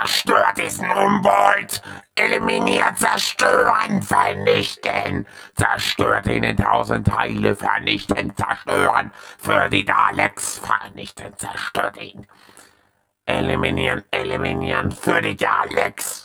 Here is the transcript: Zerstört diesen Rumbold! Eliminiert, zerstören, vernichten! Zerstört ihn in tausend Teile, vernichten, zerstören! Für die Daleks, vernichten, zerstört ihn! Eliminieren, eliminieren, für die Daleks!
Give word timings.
Zerstört 0.00 0.56
diesen 0.56 0.90
Rumbold! 0.90 1.82
Eliminiert, 2.14 2.98
zerstören, 2.98 4.00
vernichten! 4.00 5.26
Zerstört 5.54 6.26
ihn 6.26 6.42
in 6.42 6.56
tausend 6.56 7.06
Teile, 7.06 7.54
vernichten, 7.54 8.34
zerstören! 8.34 9.12
Für 9.38 9.68
die 9.68 9.84
Daleks, 9.84 10.58
vernichten, 10.58 11.36
zerstört 11.36 11.98
ihn! 11.98 12.26
Eliminieren, 13.26 14.02
eliminieren, 14.10 14.90
für 14.90 15.20
die 15.20 15.36
Daleks! 15.36 16.19